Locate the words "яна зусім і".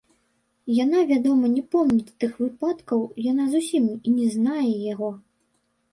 3.31-4.09